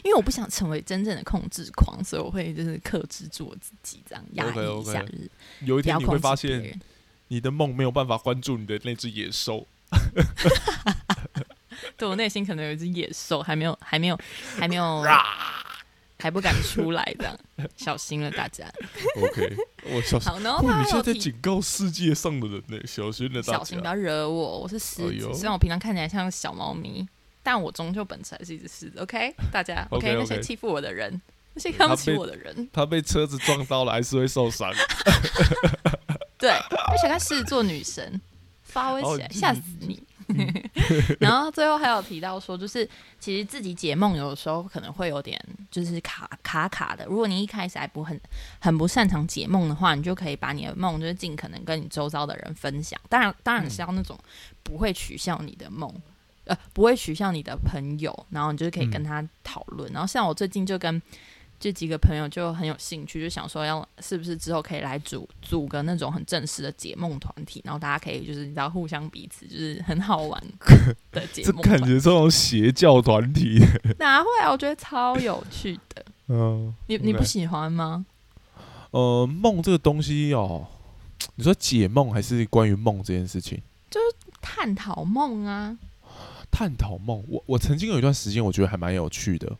[0.04, 6.80] 因为我不想成为真正的控制狂，所以我会就是克制住我自己，这样压抑一下，就是有一天你会发现，
[7.28, 9.68] 你的梦没有办法关注你的那只野兽。
[11.98, 14.18] 对我内心可能有一只野兽，还没有，还没有，
[14.58, 15.04] 还没有，
[16.18, 17.38] 还不敢出来，这样
[17.76, 18.72] 小心了大家。
[19.18, 20.32] OK，我小心。
[20.32, 23.86] 好，然后你现在在警告世界上的人呢，小心了大小心不。
[23.86, 25.28] 要惹我，我是狮子。
[25.28, 27.08] 哎虽然我平常看起来像小猫咪，
[27.44, 29.00] 但我终究本质还是一只狮子。
[29.00, 31.22] OK，大家 OK，OK 那些欺负我的人，
[31.54, 34.72] 那些看不起我的人，他被车子撞到了，还是会受伤。
[36.38, 38.20] 对，而且他狮子座女神，
[38.64, 40.02] 发威起来，哦吓死你！
[41.20, 45.38] 然后最后还有提到说，就是其实自己解梦有的时候可能会有点
[45.70, 47.06] 就是卡卡卡的。
[47.06, 48.18] 如果你一开始还不很
[48.60, 52.98] 很不擅长解梦的话，你就可以把你的梦就是尽可能跟你周遭的人分享。
[53.10, 54.18] 当然，当然是要那种
[54.64, 55.94] 不会取笑你的梦，
[56.52, 59.92] 呃，不会取笑你的朋友，然后你就是可以跟他讨论。
[59.94, 61.02] 然后像我最近就跟。
[61.64, 70.44] 这几个朋友就很有兴趣，就想说要是不是之后可以来组组个那种很正式的解梦团体，然后大家可以就是你知道互相彼此就是很好玩
[71.14, 71.62] 的解梦。
[71.62, 73.60] 感觉这种邪教团体
[74.00, 74.50] 哪会啊？
[74.50, 76.04] 我觉得超有趣的。
[76.34, 78.08] 嗯，你你不喜欢吗？
[78.90, 80.66] 呃，梦这个东西哦，
[81.36, 83.62] 你说解梦还是关于梦这件事情？
[83.92, 85.78] 就是探讨梦啊。
[86.52, 89.58] 探讨梦，我我曾经有一段时间，我觉得还蛮有趣的。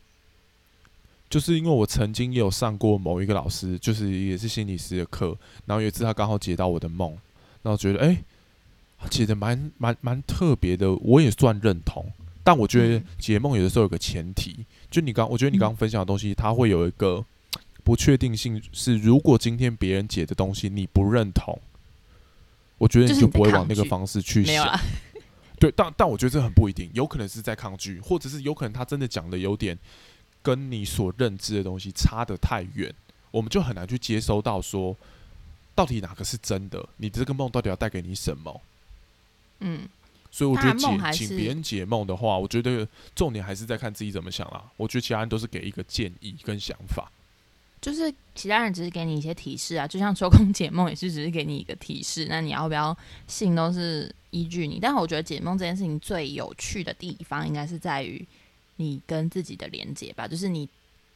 [1.30, 7.18] 就是因为我曾经也有上过某一个老师，就是也是心理师的课，然后有一次他刚好解到我的梦，
[7.64, 8.22] 然后觉得哎，
[9.10, 12.06] 解的蛮蛮蛮特别的，我也算认同。
[12.44, 17.24] 但我觉得解梦有的时候有个前提，就你刚我觉得你刚刚分享的东西，它会有一个
[17.82, 21.58] 不确定性，是如果今天别人解的东西你不认同，
[22.78, 24.78] 我觉得你就不会往那个方式去想。
[25.62, 29.78] 对，但但我觉得这很不一定，有可能是在抗拒，或者是有可能他真的讲的有点。
[30.44, 32.92] 跟你所认知的东西差得太远，
[33.30, 34.98] 我们就很难去接收到说，
[35.76, 36.84] 到底哪个是真的？
[36.98, 38.60] 你这个梦到底要带给你什么？
[39.60, 39.88] 嗯，
[40.32, 44.64] 所以我觉得解请别人解梦的话，我觉得重点还是在看自己怎么想啦。
[44.78, 47.12] 我觉得其他人都是给一个建议跟想法，
[47.82, 52.96] 就是其他人只是给你一些提示啊，就像 周公解梦也是只是给你一个提示，那你要不要
[53.28, 54.80] 信都是依据你。
[54.80, 58.26] 但我觉得解梦这件事情最有趣的地方，应该是在于。
[58.78, 60.68] 你跟自己的连接吧，就是你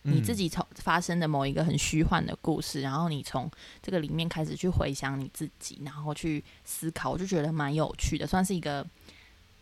[0.04, 3.49] 你自己从发生的某一个很虚幻的故事，然后你从
[3.82, 8.86] 这个里面开始去回想你自己，然后去思考，我就觉得蛮有趣的，算是一个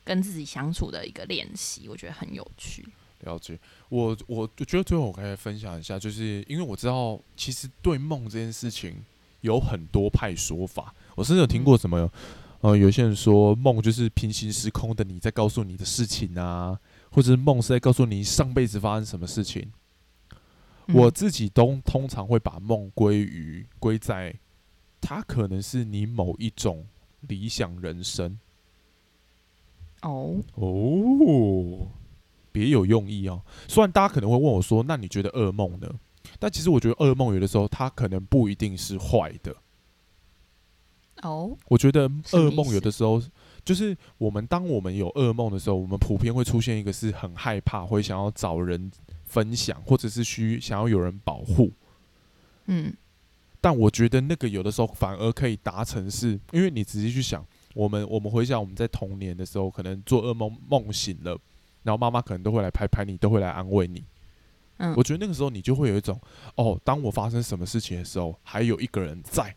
[0.04, 2.86] 跟自己相处的一个练习，我觉得很有趣。
[3.23, 3.59] 了解，
[3.89, 8.95] 我我就觉得最后我可以分享一下，就是因为我知道其实对梦这件事情
[9.41, 12.09] 有很多派说法，我甚至有听过什么，
[12.62, 16.79] 呃，有些人说梦就是平行时空的你在告诉你的事情啊。
[17.15, 19.71] 或者是梦是在告诉你上辈子发生什么事情，
[20.88, 24.33] 我自己都通常会把梦归于归在，
[24.99, 26.88] 它可能是你某一种
[27.19, 28.39] 理想人生。
[30.01, 31.88] 哦哦，
[32.54, 33.42] 别有用意哦。
[33.68, 35.89] 虽然大家可能会问我说：“那你觉得噩梦呢？”
[36.39, 39.54] 但其实我觉得噩梦有的时候它可能不一定是坏的。
[41.22, 43.22] 哦，我觉得噩梦有的时候。
[43.66, 48.92] 就是我们当我们有噩梦的时候，我们普遍会出现一个是很害怕，会想要找人
[49.24, 51.72] 分享，或者是需想要有人保护。
[52.66, 52.94] 嗯，
[53.62, 57.42] 但我觉得那个有的时候反而可以达成，是因为你仔细去想，
[57.74, 61.39] 我们我们回想我们在童年的时候，可能做噩梦梦醒了，
[61.84, 64.04] 然后妈妈可能都会来拍拍你，都会来安慰你。
[64.78, 66.19] 嗯，我觉得那个时候你就会有一种
[66.56, 69.56] 哦，当我发生什么事情的时候，还有一个人在。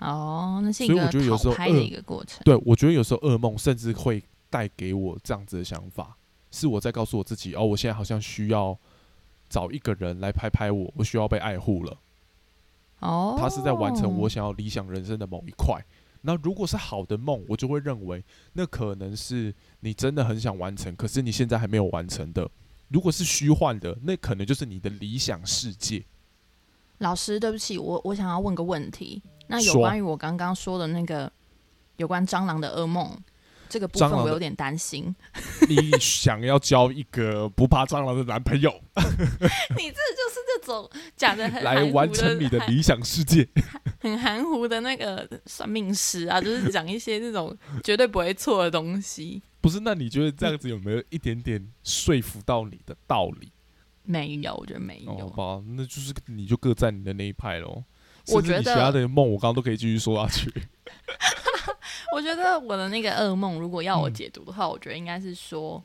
[0.00, 2.40] 哦，那是一个讨拍的一个过程。
[2.44, 6.16] 对，我觉得有时候噩梦甚至会带给我这样子的想法，
[6.50, 8.76] 是我在告诉我自己：哦，我现在好像需要
[9.48, 11.96] 找一个人来拍拍我，我需要被爱护了。
[13.00, 15.84] 哦，他是在完成我想要理想人生的某一块。
[16.22, 22.50] 那如果是好的梦，我就会认为那可能是你真的很想完成，可是你现在还没有完成的。
[22.88, 26.04] 如果是虚幻的，那可能就是你的理想世界。
[26.98, 29.22] 老师，对不起，我我想要问个问题。
[29.46, 31.30] 那有关于我刚刚说的那个
[31.96, 33.16] 有关蟑螂的噩梦
[33.68, 35.14] 这个部分，我有点担心。
[35.68, 38.70] 你想要交一个不怕蟑螂的男朋友？
[38.96, 43.46] 你这就是这种讲的很来完成你的理想世界，
[44.00, 49.42] 很含糊的那个算命师啊，就是讲一些这种绝对不会错的东西。
[49.60, 49.80] 不是？
[49.80, 53.52] 那你觉得这样子有没有一点点说服到你的道理？
[54.04, 55.18] 没有，我觉得没有。
[55.18, 57.84] 好吧，那就是你就各占你的那一派喽。
[58.28, 60.52] 我觉得你其他的梦，我刚刚都可以继续说下去。
[62.14, 65.82] 我觉得我的那个噩梦，如果要我解读的话，我觉得应该是说，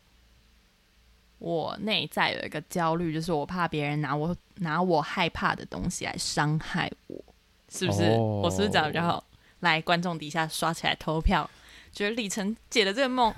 [1.40, 7.22] 我内在有一个焦虑，就是我怕别人拿我拿我害怕的东西来伤害我，
[7.70, 8.16] 是不是？
[8.18, 9.24] 我是不是讲的比较好？
[9.60, 11.50] 来，观众底下刷起来投票，
[11.92, 13.34] 觉得李晨解的这个梦，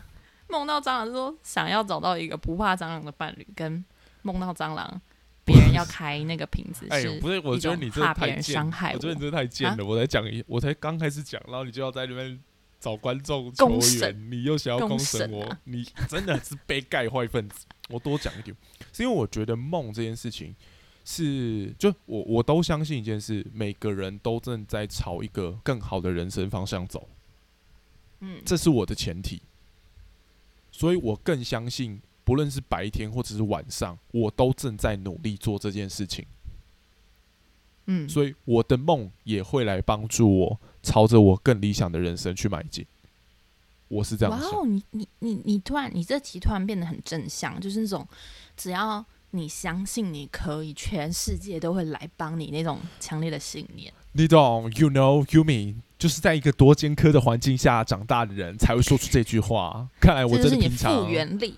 [0.48, 3.84] 梦到蟑螂，说想要找到一个不怕蟑螂的伴侣，跟
[4.22, 5.02] 梦到蟑螂。
[5.46, 9.86] 别人要开那个瓶子，哎，不是，我觉得你这太贱，我觉得你这太贱了。
[9.86, 12.40] 我才讲一，我才刚开始讲，然后你就要在那边
[12.86, 13.68] 找观众求
[13.98, 17.66] 援，你又想要攻审我，你真的是被盖坏分子。
[17.90, 18.56] 我多讲一点，
[18.94, 20.56] 是因为我觉得梦这件事情
[21.04, 27.10] 是，就我我都相信一件事，每个人都正在朝一个更好的人生方向走。
[28.20, 29.42] 嗯，这是我的前提。
[30.72, 36.24] 所以我更相信，不论是白天或者是晚上，我都正在努力做这件事情。
[37.88, 42.86] 嗯，所以我的梦也会来帮助我朝着我更理想的人生去迈进。
[43.88, 44.52] 我是这样想。
[44.52, 48.08] 哇哦，你你你你突然，你这题突然变得很正向，就是那种
[48.56, 53.92] 只要你相信你可以，全世界都会来帮你那种强烈的信念。
[54.14, 55.76] 你懂？You know, you mean？
[56.00, 59.88] 就是在一个多尖科的环境下长大的人才会说出这句话。
[60.00, 61.56] 看来我真的平常复原力，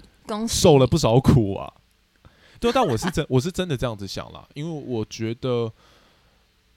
[0.48, 1.74] 受了不少苦啊。
[2.60, 5.72] 对，但我是真 我是真的这样子想了，因为我觉得。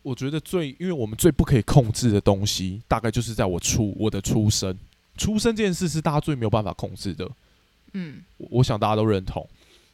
[0.03, 4.77] 我觉得最，因为我们最不可以控制的东西，大概就是在我出我的出生，
[5.17, 7.31] 出生这件事是大家最没有办法控制的。
[7.93, 9.47] 嗯，我想大家都认同。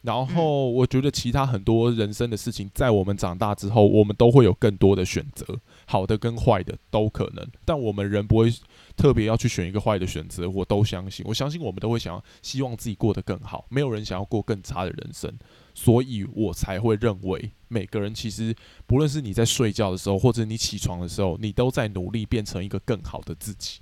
[0.03, 5.45] 然后我觉得其他很多人生的事情，在我们长大之后，我们都会有更多的选择，
[5.85, 7.45] 好的跟坏的都可能。
[7.65, 8.53] 但我们人不会
[8.95, 10.47] 特别要去选一个坏的选择。
[10.49, 15.33] 我都相信，我相信我们都会想要希望自己过得更好，没有人想要过更差的人生。
[15.79, 18.53] 所以我才会认为，每个人其实
[18.87, 23.79] 不论是你在睡觉的时候，或者你起床的时候，你都在努力变成一个更好的自己。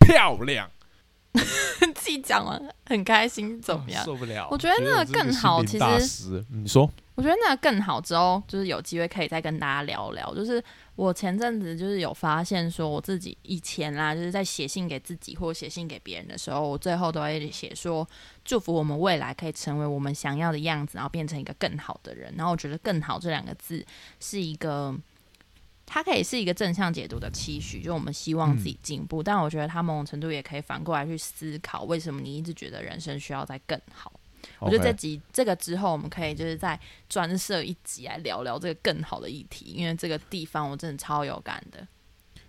[0.00, 0.68] 漂亮，
[1.94, 4.04] 自己讲完很开心，怎么样？
[4.04, 4.48] 受不了。
[4.50, 6.90] 我觉得那个更好，其实你说。
[7.14, 10.34] 我觉得那个更好之后，就是有机会可以再跟大家聊聊。
[10.34, 10.62] 就是
[10.96, 18.08] 我前阵子就是有发现，说我自己以前啦，就是在写信给自己或写信给别人的时候，我最后都会写说
[18.44, 22.32] 祝福我们未来可以成为我们想要的样子，然后变成一个更好的人。
[22.34, 23.84] 然后我觉得“更好”这两个字
[24.20, 24.96] 是一个，
[25.84, 29.22] 它可以是一个正向解读的期许，就我们希望自己进步。
[29.22, 34.10] 但我觉得它某种程度也可以反过来去思考，为什么你一直觉得人生需要再更好。
[34.58, 36.78] 我觉得这集这个之后，我们可以就是再
[37.08, 41.86] 专设一集来聊聊这个更好的议题，因为这个地方我真的超有感的。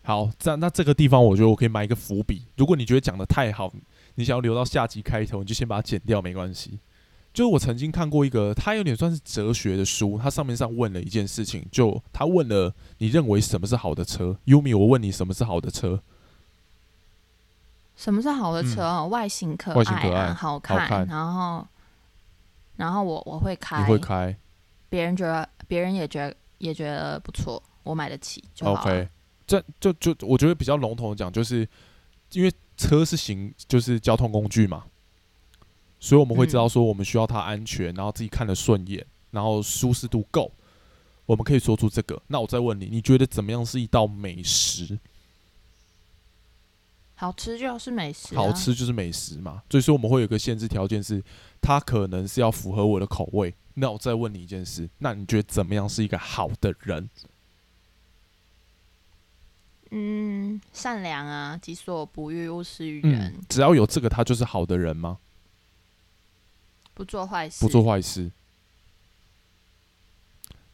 [0.04, 2.44] 好，这样那这个地方，我觉得我可以埋一个伏笔。
[2.56, 3.74] 如果你觉得讲的太好，
[4.16, 6.80] 你想要留到下集开头，你就先把它剪掉，没关系。
[7.34, 16.02] 就是我曾经看过一个，他有点算是哲学的书，他上面上问了一件事情，就他问了你认为什么是好的车？Umi，我问你什么是好的车？
[17.98, 19.06] 什么是好的车？
[19.08, 19.74] 外形可
[20.14, 21.68] 爱，好看，然后。
[22.78, 24.34] 然后我我会开，你会开，
[24.88, 28.82] 别人觉得别人也觉得也觉得不错，我买得起就好。
[28.82, 29.10] OK，
[29.46, 31.68] 这就就我觉得比较笼统的讲，就是
[32.32, 34.86] 因为车是行就是交通工具嘛，
[36.00, 40.52] 所以我们会知道说我们需要它安全，然后自己看得顺眼，然后舒适度够，
[41.26, 42.22] 我们可以说出这个。
[42.28, 45.00] 那我再问你，你觉得怎么样是一道美食？
[47.18, 49.62] 好吃就是美食，好吃就是美食嘛。
[49.70, 51.22] 所以说我们会有个限制条件是。
[51.60, 57.10] 它可能是要符合我的口味，那我再问你一件事，那你觉得怎么样是一个好的人？
[59.90, 63.34] 嗯，善良啊，己所不欲，勿施于人。
[63.50, 65.18] 只要有这个，他就是好的人吗？
[66.94, 68.32] 不做坏事，不做坏事，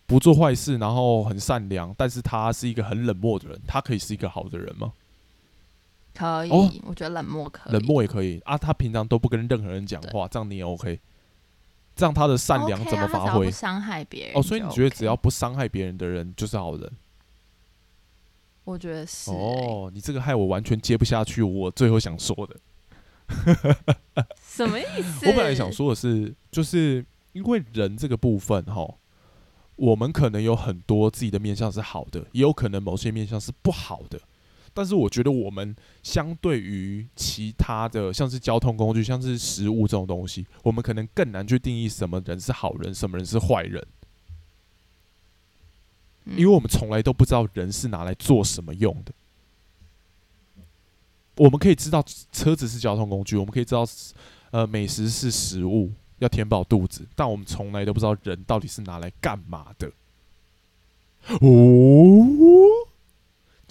[0.05, 4.93] 不做坏事，然后很善良，但是他是一个很冷漠的人，他可以是一个好的人吗？
[6.13, 8.57] 可以，我觉得冷漠可以，冷漠也可以啊。
[8.57, 10.99] 他平常都不跟任何人讲话，这样你也 OK。
[11.95, 13.45] 这样他的善良怎么发挥？
[13.45, 16.91] 不伤害别人哦，所以你觉得只要不伤害别人的人就是好人？
[18.63, 19.29] 我觉得是。
[19.29, 21.43] 哦，你这个害我完全接不下去。
[21.43, 22.57] 我最后想说的，
[24.41, 25.27] 什么意思？
[25.27, 28.95] 我本来想说的是，就是因为人这个部分哈，
[29.75, 34.19] 我们可能有很多自己的面相是好的，也有可能某些面相是不好的。
[34.75, 43.85] 但是我觉得我们相对于其他的，像是交通工具、像是食物这种东西，我们可能更难去定义什么人是好人，什么人是坏人，
[46.25, 49.13] 因为我们从来都不知道人是拿来做什么用的。
[51.35, 53.85] 我们可以知道车子是交通工具，我们可以知道
[54.49, 59.91] 呃美食是食物，要填饱肚子，但我们从来都不知道人到底是拿来干嘛的。
[61.41, 62.72] 哦。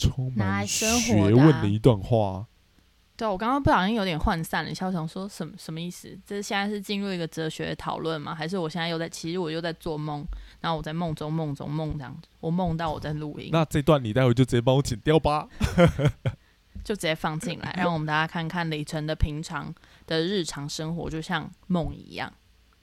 [0.03, 0.87] 充满学
[1.33, 2.47] 问的一段话。
[3.15, 6.19] 对，我刚刚不小心有点涣散了，想说什么什么意思？
[6.27, 8.35] 这现在是进入一个哲学讨论吗？
[8.35, 9.09] 还是我现在又在？
[9.09, 10.25] 其实我又在做梦，
[10.61, 13.51] 然后我在梦中梦中梦这样子，我梦到我在录音。
[13.53, 15.47] 那这段你待会就直接帮我剪掉吧，
[16.83, 19.73] 就直接放进来，让我们大家看看李晨的平常
[20.07, 22.33] 的日常生活，就像梦一样。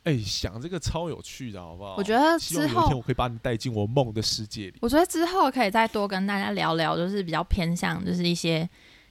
[0.04, 1.96] 哎，想这个超有趣的，好不好？
[1.98, 4.76] 我觉得之后有一天我可以把你带进我梦的世界里。
[4.82, 8.68] 我觉得之后可以再多跟大家聊聊，就是比较偏向，就是一些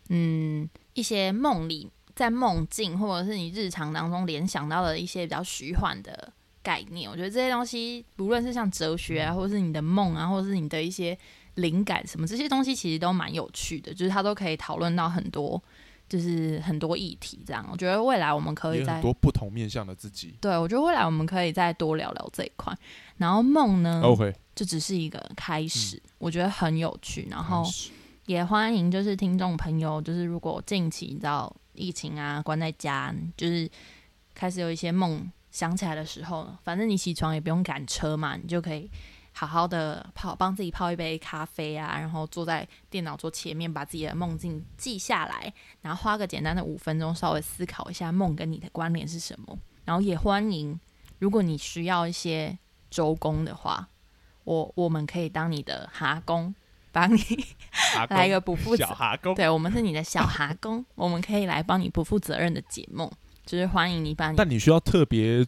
[0.09, 6.33] 嗯一些梦里在梦境，或者是你日常当中联想到的一些比较虚幻的
[6.63, 7.09] 概念。
[7.09, 11.17] 我觉得这些东西，不论是像哲学啊，或者是你的梦啊，或者是你的一些
[11.57, 15.63] 灵感什么，这些东西其实都蛮有趣的，就是它都可以讨论到很多。
[16.09, 17.67] 就是很多议题这样。
[17.71, 20.37] 我觉得未来我们可以在很多不同面向的自己。
[20.41, 22.73] 对，我觉得未来我们可以再多聊聊这一块。
[23.17, 27.27] 然后梦呢，OK，就只是一个开嗯始，我觉得很有趣。
[27.31, 27.65] 然后
[28.27, 33.69] 也欢迎就是听众朋友，就是如果近期你知道疫情啊，关在家，就是
[34.35, 38.91] 开始有一些梦想起来的时候，反正你起床也不用赶车嘛，你就可以
[39.39, 49.57] 好好的泡，帮自己泡一杯咖啡啊，然后坐在电脑桌前面，把自己的梦境记下来，然后花个简单的五分钟，稍微思考一下梦跟你的关联是什么。
[49.85, 50.81] 然后也欢迎，
[51.21, 52.59] 如果你需要一些
[52.91, 53.89] 周公的话，
[54.43, 56.53] 我我们可以当你的哈工，
[56.91, 57.23] 帮你
[58.11, 59.37] 来一个不负责小哈工。
[59.37, 63.09] 对，我们是你的小哈工，我们可以来帮你不负责任的解梦，
[63.47, 65.47] 就是欢迎你把你但你需要特别，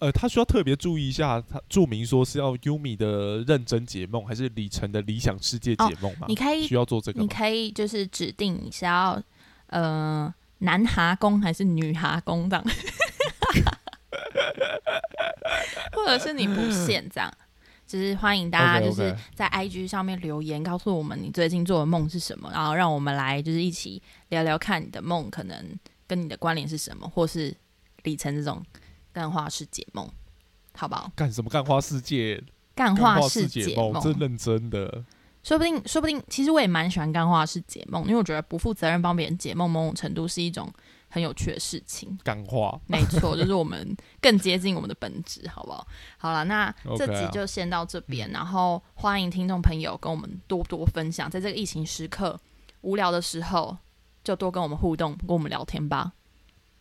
[0.00, 6.26] 呃，他需要特别注意一下，他注明说是要 Yumi 的认真解梦，还是李晨的理想世界解梦吗？
[6.28, 7.28] 你可以需要做这个你？
[7.28, 9.22] 可以就是指定你是要
[9.66, 12.64] 呃男哈工还是女哈工这样，
[15.92, 17.32] 或者是你不限这样。
[17.86, 25.76] 就是欢迎大家就是在 IG 上面留言，告诉我们你最近做的梦是什么，然后让我们来就是一起聊聊看你的梦可能
[26.06, 27.52] 跟你的关联是什么，或是
[28.04, 28.64] 李晨这种
[29.12, 30.08] 干话式解梦，
[30.74, 31.10] 好不好？
[31.16, 32.42] 干什么干花世界？
[32.74, 35.04] 干干话话式式解梦，这认真的。
[35.42, 40.70] 说不定，说不定，其实我也蛮喜欢干话式解梦，因为我觉得不负责任帮别人解梦，某种程度是一种
[41.08, 42.18] 很有趣的事情。
[42.22, 45.86] 干话，没错，就是我们更接近我们的本质，好不好？
[46.18, 52.38] 好了，那这集就先到这边，然后欢迎听众朋友跟我们多多分享，在这个疫情时刻
[52.82, 53.76] 无聊的时候，
[54.22, 56.12] 就多跟我们互动，跟我们聊天吧。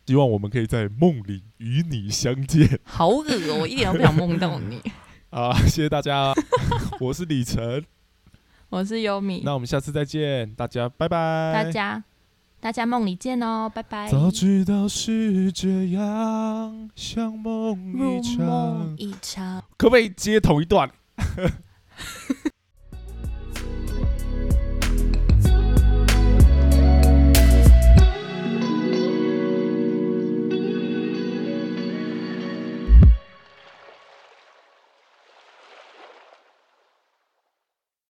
[0.09, 4.81] 希望我们可以在梦里与你相见好恶哦、我一点都不想梦到你。
[5.29, 5.53] 啊！
[5.67, 6.33] 谢谢大家，
[6.99, 7.85] 我是李晨，
[8.69, 11.53] 我是优米，那我们下次再见，大家拜拜。
[11.53, 12.03] 大家
[12.59, 14.09] 大家梦里见哦，拜拜。
[14.09, 18.95] 早知道是这样，像梦入一梦场。
[18.97, 19.63] 一场。
[19.77, 20.89] 可不可以接同一段？